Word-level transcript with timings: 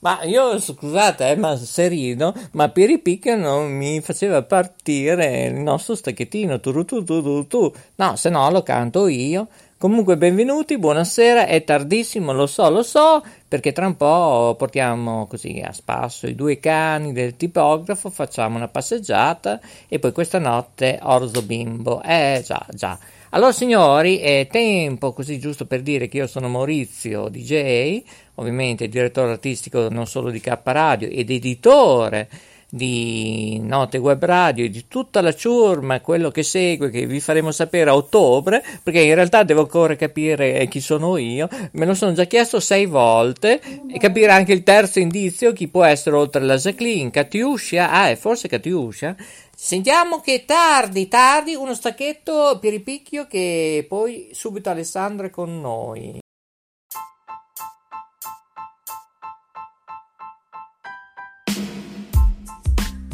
Ma 0.00 0.22
io 0.22 0.60
scusate, 0.60 1.30
eh, 1.30 1.36
ma 1.36 1.56
serino, 1.56 2.32
ma 2.52 2.68
Piripicchio 2.68 3.34
non 3.34 3.72
mi 3.72 4.00
faceva 4.00 4.44
partire 4.44 5.46
il 5.46 5.54
nostro 5.54 5.96
stacchettino. 5.96 6.60
Tu, 6.60 6.84
tu, 6.84 7.02
tu, 7.02 7.46
tu. 7.48 7.72
No, 7.96 8.14
se 8.14 8.30
no 8.30 8.48
lo 8.50 8.62
canto 8.62 9.08
io. 9.08 9.48
Comunque, 9.76 10.16
benvenuti, 10.16 10.78
buonasera. 10.78 11.46
È 11.46 11.64
tardissimo, 11.64 12.32
lo 12.32 12.46
so, 12.46 12.70
lo 12.70 12.84
so, 12.84 13.24
perché 13.48 13.72
tra 13.72 13.86
un 13.86 13.96
po' 13.96 14.54
portiamo 14.56 15.26
così 15.26 15.60
a 15.64 15.72
spasso 15.72 16.28
i 16.28 16.36
due 16.36 16.60
cani 16.60 17.12
del 17.12 17.36
tipografo, 17.36 18.08
facciamo 18.08 18.56
una 18.56 18.68
passeggiata 18.68 19.58
e 19.88 19.98
poi 19.98 20.12
questa 20.12 20.38
notte 20.38 21.00
orzo 21.02 21.42
bimbo. 21.42 22.00
Eh, 22.04 22.40
già, 22.44 22.64
già. 22.70 22.96
Allora, 23.30 23.52
signori, 23.52 24.18
è 24.18 24.48
tempo 24.50 25.12
così 25.12 25.38
giusto 25.38 25.66
per 25.66 25.82
dire 25.82 26.08
che 26.08 26.16
io 26.16 26.26
sono 26.26 26.48
Maurizio 26.48 27.28
DJ, 27.28 28.02
ovviamente 28.36 28.88
direttore 28.88 29.32
artistico 29.32 29.88
non 29.90 30.06
solo 30.06 30.30
di 30.30 30.40
K 30.40 30.58
Radio 30.64 31.08
ed 31.08 31.28
editore 31.28 32.28
di 32.70 33.58
Note 33.60 33.98
Web 33.98 34.24
Radio 34.24 34.64
e 34.64 34.70
di 34.70 34.86
tutta 34.88 35.20
la 35.20 35.34
ciurma, 35.34 36.00
quello 36.00 36.30
che 36.30 36.42
segue, 36.42 36.88
che 36.88 37.06
vi 37.06 37.20
faremo 37.20 37.50
sapere 37.50 37.90
a 37.90 37.94
ottobre, 37.94 38.64
perché 38.82 39.00
in 39.00 39.14
realtà 39.14 39.42
devo 39.42 39.60
ancora 39.60 39.94
capire 39.94 40.66
chi 40.68 40.80
sono 40.80 41.18
io, 41.18 41.48
me 41.72 41.84
lo 41.84 41.94
sono 41.94 42.12
già 42.12 42.24
chiesto 42.24 42.60
sei 42.60 42.86
volte 42.86 43.60
e 43.90 43.98
capire 43.98 44.32
anche 44.32 44.54
il 44.54 44.62
terzo 44.62 45.00
indizio, 45.00 45.52
chi 45.52 45.68
può 45.68 45.84
essere 45.84 46.16
oltre 46.16 46.42
la 46.42 46.56
Jacqueline, 46.56 47.10
Katiuscia, 47.10 47.90
ah, 47.90 48.08
è 48.08 48.16
forse 48.16 48.48
Katiuscia, 48.48 49.16
Sentiamo 49.60 50.20
che 50.20 50.44
tardi, 50.44 51.08
tardi, 51.08 51.56
uno 51.56 51.74
stacchetto 51.74 52.60
per 52.60 52.80
picchio 52.80 53.26
che 53.26 53.84
poi 53.88 54.28
subito 54.30 54.70
Alessandro 54.70 55.26
è 55.26 55.30
con 55.30 55.60
noi. 55.60 56.20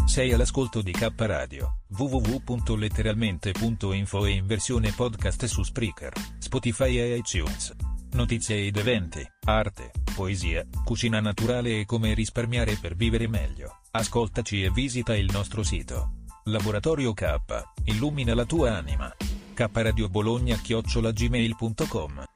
Sei 0.05 0.35
all'ascolto 0.35 0.83
di 0.83 0.93
K 0.93 1.15
Radio, 1.17 1.79
www.letteralmente.info 1.97 4.27
e 4.27 4.31
in 4.31 4.47
versione 4.47 4.93
podcast 4.95 5.47
su 5.47 5.63
Spreaker, 5.63 6.13
Spotify 6.39 6.99
e 6.99 7.17
iTunes. 7.17 7.75
Notizie 8.13 8.67
ed 8.67 8.77
eventi, 8.77 9.27
arte, 9.47 9.93
poesia, 10.15 10.63
cucina 10.85 11.21
naturale 11.21 11.81
e 11.81 11.87
come 11.87 12.13
risparmiare 12.13 12.77
per 12.79 12.97
vivere 12.97 13.29
meglio. 13.29 13.79
Ascoltaci 13.93 14.63
e 14.63 14.71
visita 14.71 15.17
il 15.17 15.31
nostro 15.33 15.63
sito 15.63 16.19
Laboratorio 16.47 17.15
K, 17.15 17.41
illumina 17.85 18.35
la 18.35 18.45
tua 18.45 18.77
anima. 18.77 19.11
K 19.55 19.69
Radio 19.73 20.11
Bologna 20.11 20.57
chiocciolagmail.com 20.57 22.34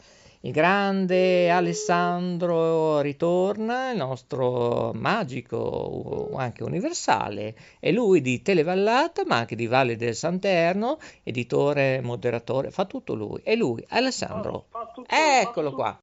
Il 0.43 0.53
grande 0.53 1.51
Alessandro 1.51 3.01
ritorna, 3.01 3.91
il 3.91 3.97
nostro 3.97 4.93
magico, 4.95 6.31
anche 6.37 6.63
universale, 6.63 7.57
è 7.81 7.91
lui 7.91 8.21
di 8.21 8.41
Televallata, 8.41 9.25
ma 9.27 9.39
anche 9.39 9.57
di 9.57 9.67
Valle 9.67 9.97
del 9.97 10.15
Santerno, 10.15 10.99
editore, 11.25 12.01
moderatore, 12.01 12.71
fa 12.71 12.85
tutto 12.85 13.15
lui. 13.15 13.41
È 13.43 13.57
lui, 13.57 13.85
Alessandro. 13.89 14.67
Tutto, 14.95 15.07
Eccolo 15.09 15.73
qua. 15.73 15.99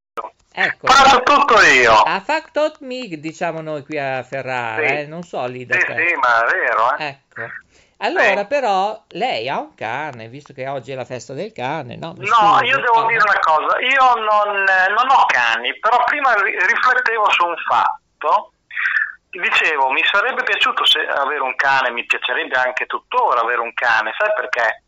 Ecco. 0.57 0.87
Faccio 0.87 1.23
tutto 1.23 1.61
io. 1.61 1.93
Ha 1.93 2.21
fatto 2.21 2.73
me, 2.79 3.07
diciamo 3.07 3.61
noi 3.61 3.83
qui 3.83 3.97
a 3.97 4.21
Ferrara, 4.23 4.87
sì. 4.87 4.93
eh? 4.93 5.05
non 5.05 5.23
so 5.23 5.45
lì 5.47 5.65
da 5.65 5.77
sì, 5.77 5.85
te. 5.85 6.07
Sì, 6.07 6.15
ma 6.15 6.45
è 6.45 6.51
vero, 6.51 6.97
eh. 6.97 7.07
Ecco. 7.07 7.41
Allora, 7.97 8.41
eh. 8.41 8.45
però, 8.45 9.01
lei 9.11 9.47
ha 9.47 9.59
un 9.59 9.73
cane, 9.73 10.27
visto 10.27 10.51
che 10.53 10.67
oggi 10.67 10.91
è 10.91 10.95
la 10.95 11.05
festa 11.05 11.33
del 11.33 11.53
cane, 11.53 11.95
no? 11.95 12.13
Mi 12.17 12.27
no, 12.27 12.57
scusi. 12.57 12.65
io 12.65 12.77
devo 12.77 13.05
dire 13.05 13.23
una 13.23 13.39
cosa, 13.39 13.79
io 13.79 14.13
non, 14.15 14.63
non, 14.63 15.09
ho 15.09 15.25
cani, 15.27 15.77
però 15.79 16.03
prima 16.03 16.33
riflettevo 16.33 17.29
su 17.31 17.45
un 17.45 17.55
fatto, 17.67 18.51
dicevo, 19.29 19.91
mi 19.91 20.03
sarebbe 20.03 20.43
piaciuto 20.43 20.83
avere 21.15 21.41
un 21.41 21.55
cane, 21.55 21.91
mi 21.91 22.05
piacerebbe 22.05 22.57
anche 22.57 22.85
tuttora 22.85 23.41
avere 23.41 23.61
un 23.61 23.73
cane, 23.73 24.13
sai 24.17 24.33
perché? 24.35 24.83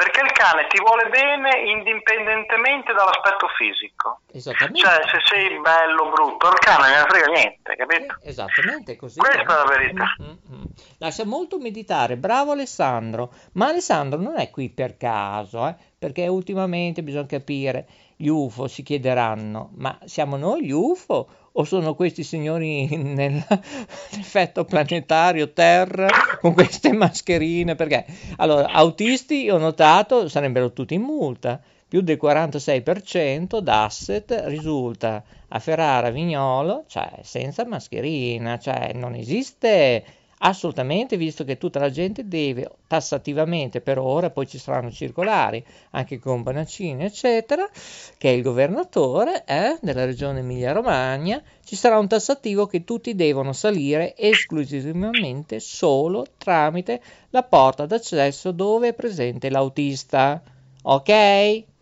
Perché 0.00 0.20
il 0.22 0.32
cane 0.32 0.66
ti 0.68 0.80
vuole 0.80 1.10
bene 1.10 1.60
indipendentemente 1.60 2.94
dall'aspetto 2.94 3.48
fisico. 3.58 4.20
Esattamente. 4.32 4.80
Cioè, 4.80 5.00
se 5.12 5.20
sei 5.28 5.60
bello 5.60 6.04
o 6.04 6.10
brutto, 6.10 6.48
il 6.48 6.58
cane 6.58 6.88
non 6.88 7.00
ne 7.00 7.06
frega 7.06 7.26
niente, 7.26 7.76
capito? 7.76 8.16
Eh, 8.22 8.30
esattamente 8.30 8.96
così. 8.96 9.18
Questa 9.18 9.42
è 9.42 9.44
la 9.44 9.64
verità. 9.64 10.16
Mm-hmm. 10.22 10.62
Lascia 11.00 11.26
molto 11.26 11.58
meditare, 11.58 12.16
bravo 12.16 12.52
Alessandro. 12.52 13.30
Ma 13.52 13.68
Alessandro 13.68 14.18
non 14.18 14.38
è 14.38 14.48
qui 14.48 14.70
per 14.70 14.96
caso, 14.96 15.68
eh? 15.68 15.74
perché 15.98 16.26
ultimamente 16.28 17.02
bisogna 17.02 17.26
capire, 17.26 17.86
gli 18.16 18.28
UFO 18.28 18.68
si 18.68 18.82
chiederanno, 18.82 19.68
ma 19.74 19.98
siamo 20.06 20.38
noi 20.38 20.64
gli 20.64 20.70
UFO 20.70 21.28
o 21.52 21.64
sono 21.64 21.94
questi 21.94 22.22
signori 22.22 22.86
nell'effetto 22.96 24.64
planetario 24.66 25.52
Terra 25.52 26.08
con 26.40 26.52
queste 26.52 26.92
mascherine? 26.92 27.74
Perché 27.74 28.04
allora, 28.36 28.68
autisti 28.68 29.50
ho 29.50 29.58
notato 29.58 30.28
sarebbero 30.28 30.72
tutti 30.72 30.94
in 30.94 31.02
multa. 31.02 31.60
Più 31.90 32.02
del 32.02 32.20
46% 32.22 33.58
d'asset 33.58 34.44
risulta 34.46 35.24
a 35.48 35.58
Ferrara 35.58 36.10
Vignolo, 36.10 36.84
cioè 36.86 37.10
senza 37.22 37.66
mascherina, 37.66 38.60
cioè 38.60 38.92
non 38.94 39.14
esiste 39.16 40.04
Assolutamente, 40.42 41.18
visto 41.18 41.44
che 41.44 41.58
tutta 41.58 41.78
la 41.80 41.90
gente 41.90 42.26
deve 42.26 42.70
tassativamente 42.86 43.82
per 43.82 43.98
ora, 43.98 44.30
poi 44.30 44.46
ci 44.46 44.56
saranno 44.56 44.90
circolari 44.90 45.62
anche 45.90 46.18
con 46.18 46.42
Bonaccini, 46.42 47.04
eccetera, 47.04 47.68
che 48.16 48.30
è 48.30 48.32
il 48.32 48.42
governatore 48.42 49.44
eh, 49.44 49.76
della 49.82 50.06
regione 50.06 50.38
Emilia-Romagna, 50.38 51.42
ci 51.62 51.76
sarà 51.76 51.98
un 51.98 52.08
tassativo 52.08 52.66
che 52.66 52.84
tutti 52.84 53.14
devono 53.14 53.52
salire 53.52 54.16
esclusivamente 54.16 55.60
solo 55.60 56.24
tramite 56.38 57.02
la 57.30 57.42
porta 57.42 57.84
d'accesso 57.84 58.50
dove 58.50 58.88
è 58.88 58.94
presente 58.94 59.50
l'autista. 59.50 60.42
Ok? 60.82 61.08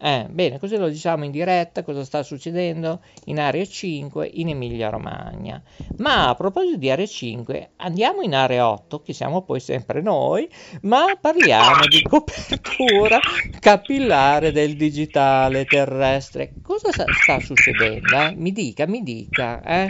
Eh, 0.01 0.27
bene, 0.31 0.59
così 0.59 0.77
lo 0.77 0.89
diciamo 0.89 1.25
in 1.25 1.33
diretta 1.33 1.83
cosa 1.83 2.05
sta 2.05 2.23
succedendo 2.23 3.01
in 3.25 3.41
area 3.41 3.65
5 3.65 4.31
in 4.35 4.49
Emilia 4.49 4.91
Romagna. 4.91 5.61
Ma 5.99 6.29
a 6.29 6.35
proposito 6.35 6.77
di 6.77 6.91
area 6.91 7.07
5, 7.07 7.71
andiamo 7.77 8.23
in 8.23 8.35
area 8.35 8.69
8, 8.69 9.03
che 9.03 9.13
siamo 9.13 9.43
poi 9.43 9.61
sempre 9.61 10.01
noi, 10.01 10.49
ma 10.83 11.17
parliamo 11.21 11.87
di 11.89 12.03
copertura 12.03 13.19
capillare 13.59 14.53
del 14.53 14.77
digitale 14.77 15.65
terrestre. 15.65 16.53
Cosa 16.63 16.91
sta 16.93 17.41
succedendo? 17.41 18.17
Eh? 18.17 18.35
Mi 18.37 18.53
dica, 18.53 18.87
mi 18.87 19.03
dica, 19.03 19.63
eh? 19.63 19.87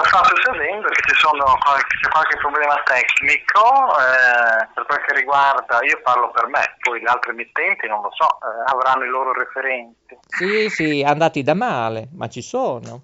Sta 0.00 0.24
succedendo 0.24 0.88
che 0.88 1.02
ci 1.06 1.14
sono 1.18 1.44
qualche, 1.60 2.08
qualche 2.10 2.36
problema 2.38 2.80
tecnico 2.84 3.92
eh, 3.98 4.68
per 4.72 4.86
quel 4.86 5.04
che 5.04 5.14
riguarda, 5.14 5.80
io 5.82 6.00
parlo 6.02 6.30
per 6.30 6.46
me, 6.46 6.76
poi 6.80 7.00
gli 7.00 7.08
altri 7.08 7.30
emittenti 7.30 7.86
non 7.86 8.00
lo 8.00 8.10
so, 8.12 8.24
eh, 8.24 8.72
avranno 8.72 9.04
i 9.04 9.08
loro 9.08 9.32
referenti. 9.32 10.16
Sì, 10.26 10.68
sì, 10.70 11.04
andati 11.06 11.42
da 11.42 11.54
male, 11.54 12.08
ma 12.12 12.28
ci 12.28 12.40
sono. 12.40 13.02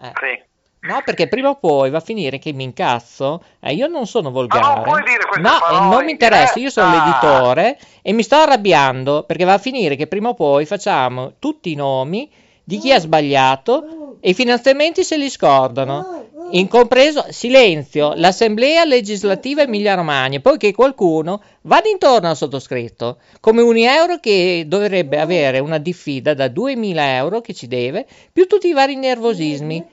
Eh. 0.00 0.12
Sì. 0.20 0.48
No, 0.82 1.02
perché 1.04 1.28
prima 1.28 1.50
o 1.50 1.56
poi 1.56 1.90
va 1.90 1.98
a 1.98 2.00
finire 2.00 2.38
che 2.38 2.52
mi 2.52 2.64
incazzo. 2.64 3.42
Eh, 3.60 3.74
io 3.74 3.86
non 3.86 4.06
sono 4.06 4.30
volgare. 4.30 4.64
Ma 4.64 4.74
non 4.76 4.82
puoi 4.84 5.02
dire 5.02 5.26
queste 5.26 5.42
no, 5.42 5.58
parole 5.58 5.76
e 5.76 5.90
non 5.90 6.04
mi 6.04 6.10
interessa. 6.12 6.58
Io 6.58 6.70
sono 6.70 6.90
diretta. 6.90 7.04
l'editore 7.04 7.78
e 8.00 8.12
mi 8.12 8.22
sto 8.22 8.36
arrabbiando 8.36 9.24
perché 9.24 9.44
va 9.44 9.54
a 9.54 9.58
finire 9.58 9.96
che 9.96 10.06
prima 10.06 10.30
o 10.30 10.34
poi 10.34 10.64
facciamo 10.64 11.34
tutti 11.38 11.72
i 11.72 11.74
nomi 11.74 12.32
di 12.70 12.78
chi 12.78 12.92
ha 12.92 13.00
sbagliato 13.00 14.18
e 14.20 14.30
i 14.30 14.34
finanziamenti 14.34 15.02
se 15.02 15.16
li 15.16 15.28
scordano. 15.28 16.28
Incompreso, 16.52 17.26
silenzio, 17.30 18.12
l'Assemblea 18.14 18.84
legislativa 18.84 19.62
Emilia 19.62 19.94
Romagna, 19.94 20.38
poi 20.38 20.56
che 20.56 20.72
qualcuno 20.72 21.42
vada 21.62 21.88
intorno 21.88 22.28
al 22.28 22.36
sottoscritto, 22.36 23.18
come 23.40 23.60
un 23.60 23.76
euro 23.76 24.18
che 24.18 24.64
dovrebbe 24.68 25.18
avere 25.18 25.58
una 25.58 25.78
diffida 25.78 26.32
da 26.34 26.46
2000 26.46 27.16
euro 27.16 27.40
che 27.40 27.54
ci 27.54 27.66
deve, 27.66 28.06
più 28.32 28.46
tutti 28.46 28.68
i 28.68 28.72
vari 28.72 28.94
nervosismi. 28.94 29.84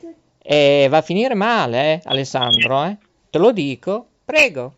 E 0.41 0.88
va 0.89 0.97
a 0.97 1.01
finire 1.01 1.33
male, 1.33 1.94
eh, 1.94 2.01
Alessandro, 2.06 2.85
eh? 2.85 2.95
Te 3.29 3.38
lo 3.39 3.51
dico, 3.51 4.06
prego. 4.24 4.76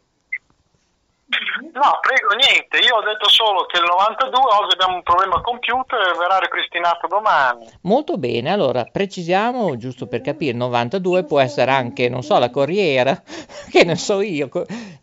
No, 1.74 2.00
prego, 2.02 2.34
niente. 2.36 2.78
Io 2.80 2.96
ho 2.96 3.02
detto 3.02 3.30
solo 3.30 3.66
che 3.66 3.78
il 3.78 3.86
92 3.86 4.40
oggi 4.40 4.74
abbiamo 4.74 4.96
un 4.96 5.04
problema 5.04 5.42
computer 5.42 6.00
e 6.00 6.18
verrà 6.18 6.40
ripristinato 6.40 7.08
domani. 7.08 7.70
Molto 7.82 8.18
bene, 8.18 8.52
allora 8.52 8.86
precisiamo, 8.86 9.78
giusto 9.78 10.08
per 10.08 10.22
capire, 10.22 10.58
92 10.58 11.26
può 11.26 11.40
essere 11.40 11.72
anche, 11.72 12.10
non 12.10 12.24
so, 12.24 12.38
la 12.38 12.50
corriera, 12.50 13.22
che 13.70 13.84
ne 13.84 13.96
so 13.96 14.22
io. 14.22 14.50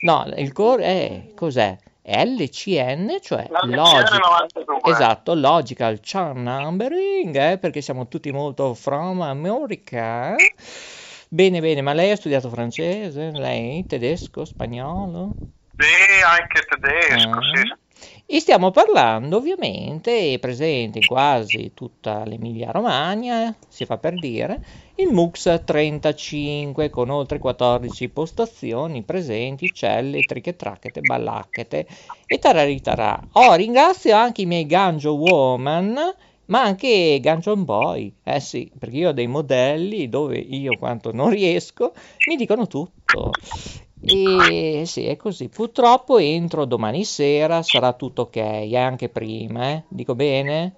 No, 0.00 0.24
il 0.36 0.52
cor... 0.52 0.80
Eh, 0.80 1.32
cos'è? 1.34 1.76
LCN, 2.08 3.18
cioè 3.20 3.48
La 3.50 3.62
logic, 3.64 4.12
92. 4.12 4.92
esatto, 4.92 5.34
logical 5.34 5.98
chart 6.00 6.36
numbering, 6.36 7.36
eh, 7.36 7.58
perché 7.58 7.80
siamo 7.80 8.06
tutti 8.06 8.30
molto 8.30 8.74
from 8.74 9.22
America. 9.22 10.36
Bene, 11.28 11.60
bene, 11.60 11.80
ma 11.82 11.92
lei 11.92 12.12
ha 12.12 12.16
studiato 12.16 12.48
francese, 12.48 13.32
lei 13.32 13.84
tedesco, 13.86 14.44
spagnolo? 14.44 15.32
Sì, 15.78 16.22
anche 16.24 16.66
tedesco, 16.68 17.38
Ah. 17.38 17.40
sì. 17.42 17.84
E 18.28 18.40
stiamo 18.40 18.72
parlando 18.72 19.36
ovviamente, 19.36 20.32
è 20.34 20.38
presente 20.40 20.98
in 20.98 21.06
quasi 21.06 21.72
tutta 21.74 22.24
l'Emilia 22.24 22.72
Romagna, 22.72 23.54
si 23.68 23.84
fa 23.84 23.98
per 23.98 24.18
dire, 24.18 24.60
il 24.96 25.12
MUX 25.12 25.62
35 25.64 26.90
con 26.90 27.08
oltre 27.10 27.38
14 27.38 28.08
postazioni 28.08 29.02
presenti, 29.02 29.72
celle, 29.72 30.22
trichetrachete, 30.22 31.00
ballacchete 31.02 31.86
e 32.26 32.38
tararitarà. 32.38 33.20
Oh, 33.32 33.54
ringrazio 33.54 34.16
anche 34.16 34.42
i 34.42 34.46
miei 34.46 34.66
Ganjo 34.66 35.14
Woman, 35.14 35.96
ma 36.46 36.62
anche 36.62 37.18
Ganjon 37.20 37.64
Boy, 37.64 38.12
eh 38.24 38.40
sì, 38.40 38.70
perché 38.76 38.96
io 38.96 39.08
ho 39.10 39.12
dei 39.12 39.28
modelli 39.28 40.08
dove 40.08 40.36
io 40.36 40.76
quanto 40.78 41.12
non 41.12 41.30
riesco 41.30 41.92
mi 42.28 42.34
dicono 42.36 42.66
tutto. 42.66 43.30
E 44.12 44.84
sì, 44.86 45.06
è 45.06 45.16
così. 45.16 45.48
Purtroppo 45.48 46.18
entro 46.18 46.64
domani 46.64 47.04
sera, 47.04 47.62
sarà 47.62 47.92
tutto 47.92 48.22
ok, 48.22 48.36
e 48.36 48.76
anche 48.76 49.08
prima, 49.08 49.70
eh? 49.70 49.82
Dico 49.88 50.14
bene? 50.14 50.74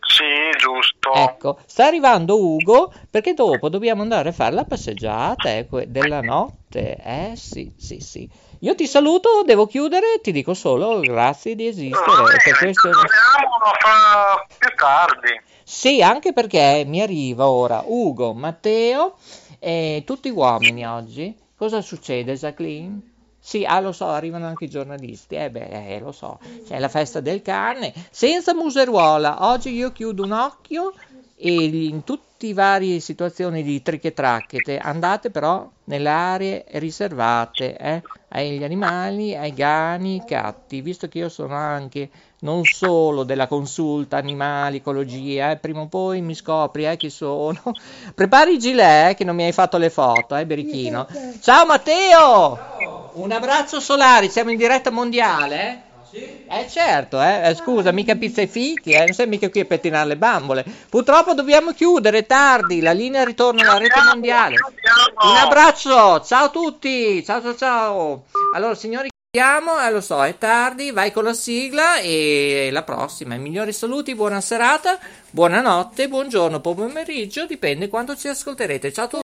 Sì, 0.00 0.58
giusto. 0.58 1.12
Ecco, 1.12 1.58
sta 1.66 1.86
arrivando 1.86 2.42
Ugo 2.42 2.92
perché 3.08 3.32
dopo 3.32 3.68
dobbiamo 3.68 4.02
andare 4.02 4.30
a 4.30 4.32
fare 4.32 4.54
la 4.54 4.64
passeggiata 4.64 5.50
eh, 5.50 5.66
della 5.86 6.20
notte. 6.20 6.96
Eh 6.96 7.32
sì, 7.36 7.72
sì, 7.76 8.00
sì. 8.00 8.28
Io 8.60 8.74
ti 8.74 8.86
saluto, 8.86 9.42
devo 9.44 9.66
chiudere, 9.66 10.20
ti 10.20 10.32
dico 10.32 10.52
solo 10.52 11.00
grazie 11.00 11.54
di 11.54 11.66
esistere. 11.66 12.04
bene, 12.04 12.36
per 12.42 12.58
questo... 12.58 12.90
torniamo 12.90 13.56
fra 13.78 14.46
più 14.58 14.68
tardi. 14.76 15.40
Sì, 15.62 16.02
anche 16.02 16.32
perché 16.32 16.82
mi 16.86 17.00
arriva 17.00 17.48
ora 17.48 17.82
Ugo, 17.86 18.34
Matteo 18.34 19.16
e 19.58 20.02
tutti 20.04 20.28
uomini 20.28 20.84
oggi. 20.86 21.34
Cosa 21.60 21.82
succede, 21.82 22.36
Jacqueline? 22.36 23.02
Sì, 23.38 23.66
ah, 23.66 23.80
lo 23.80 23.92
so, 23.92 24.06
arrivano 24.06 24.46
anche 24.46 24.64
i 24.64 24.70
giornalisti. 24.70 25.34
Eh 25.34 25.50
beh, 25.50 25.94
eh, 25.94 26.00
lo 26.00 26.10
so, 26.10 26.38
c'è 26.64 26.78
la 26.78 26.88
festa 26.88 27.20
del 27.20 27.42
cane. 27.42 27.92
Senza 28.10 28.54
museruola, 28.54 29.46
oggi 29.46 29.68
io 29.74 29.92
chiudo 29.92 30.22
un 30.22 30.32
occhio 30.32 30.94
e 31.42 31.64
in 31.64 32.04
tutte 32.04 32.46
le 32.46 32.54
varie 32.54 33.00
situazioni 33.00 33.62
di 33.62 33.82
trichetracchete 33.82 34.78
andate 34.78 35.30
però 35.30 35.68
nelle 35.84 36.08
aree 36.08 36.64
riservate 36.72 37.76
eh, 37.76 38.02
agli 38.28 38.62
animali, 38.62 39.34
ai 39.34 39.52
cani, 39.52 40.20
ai 40.20 40.26
gatti, 40.26 40.80
visto 40.80 41.08
che 41.08 41.18
io 41.18 41.28
sono 41.28 41.54
anche 41.54 42.10
non 42.40 42.64
solo 42.64 43.24
della 43.24 43.46
consulta 43.46 44.16
animali, 44.16 44.76
ecologia, 44.78 45.50
eh, 45.50 45.56
prima 45.56 45.80
o 45.80 45.86
poi 45.86 46.20
mi 46.20 46.34
scopri 46.34 46.86
eh, 46.86 46.96
chi 46.96 47.10
sono. 47.10 47.60
Prepari 48.14 48.52
il 48.52 48.58
gilet 48.58 49.10
eh, 49.10 49.14
che 49.14 49.24
non 49.24 49.34
mi 49.34 49.44
hai 49.44 49.52
fatto 49.52 49.78
le 49.78 49.90
foto, 49.90 50.36
eh, 50.36 50.46
Berichino. 50.46 51.06
Ciao 51.40 51.66
Matteo! 51.66 53.10
Un 53.14 53.32
abbraccio 53.32 53.80
solare, 53.80 54.28
siamo 54.28 54.50
in 54.50 54.56
diretta 54.56 54.90
mondiale, 54.90 55.82
eh? 56.12 56.44
Eh 56.48 56.68
certo, 56.68 57.20
eh, 57.20 57.48
eh, 57.48 57.54
scusa, 57.54 57.92
mica 57.92 58.16
pizza 58.16 58.40
e 58.40 58.46
fichi, 58.46 58.92
eh, 58.92 58.98
non 58.98 59.12
sei 59.12 59.26
mica 59.26 59.48
qui 59.48 59.60
a 59.60 59.64
pettinare 59.64 60.08
le 60.08 60.16
bambole. 60.16 60.64
Purtroppo 60.88 61.34
dobbiamo 61.34 61.72
chiudere, 61.72 62.26
tardi, 62.26 62.80
la 62.80 62.92
linea 62.92 63.24
ritorna 63.24 63.62
alla 63.62 63.78
rete 63.78 64.00
mondiale. 64.02 64.56
Un 65.22 65.36
abbraccio, 65.36 66.20
ciao 66.22 66.46
a 66.46 66.50
tutti, 66.50 67.24
ciao 67.24 67.40
ciao 67.40 67.56
ciao. 67.56 68.24
Allora 68.54 68.74
signori, 68.74 69.08
chiudiamo, 69.30 69.80
eh, 69.80 69.90
lo 69.90 70.00
so, 70.00 70.24
è 70.24 70.36
tardi, 70.38 70.90
vai 70.90 71.12
con 71.12 71.24
la 71.24 71.34
sigla 71.34 71.98
e 71.98 72.68
la 72.72 72.82
prossima. 72.82 73.34
I 73.34 73.38
migliori 73.38 73.72
saluti, 73.72 74.14
buona 74.14 74.40
serata, 74.40 74.98
buonanotte, 75.30 76.08
buongiorno, 76.08 76.60
buon 76.60 76.74
pomeriggio, 76.74 77.46
dipende 77.46 77.88
quando 77.88 78.16
ci 78.16 78.28
ascolterete. 78.28 78.92
Ciao 78.92 79.04
a 79.04 79.08
tutti. 79.08 79.28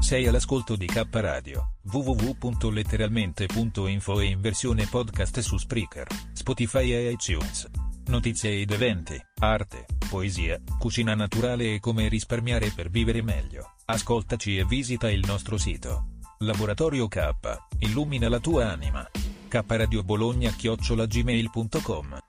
Sei 0.00 0.26
all'ascolto 0.26 0.74
di 0.74 0.86
K 0.86 1.06
Radio, 1.10 1.74
www.letteralmente.info 1.82 4.20
e 4.20 4.24
in 4.24 4.40
versione 4.40 4.86
podcast 4.86 5.40
su 5.40 5.58
Spreaker, 5.58 6.06
Spotify 6.32 6.92
e 6.92 7.10
iTunes. 7.10 7.68
Notizie 8.06 8.62
ed 8.62 8.70
eventi, 8.70 9.22
arte, 9.40 9.84
poesia, 10.08 10.58
cucina 10.78 11.14
naturale 11.14 11.74
e 11.74 11.78
come 11.78 12.08
risparmiare 12.08 12.72
per 12.74 12.88
vivere 12.88 13.20
meglio. 13.20 13.74
Ascoltaci 13.84 14.56
e 14.56 14.64
visita 14.64 15.10
il 15.10 15.22
nostro 15.26 15.58
sito. 15.58 16.16
Laboratorio 16.38 17.08
K, 17.08 17.34
illumina 17.78 18.28
la 18.28 18.38
tua 18.38 18.70
anima. 18.70 19.08
K 19.48 19.64
Radio 19.66 20.02
Bologna 20.02 20.50
chiocciolagmail.com 20.50 22.20